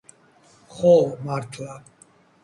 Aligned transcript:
ხო 0.73 0.93
მართლა 1.25 1.73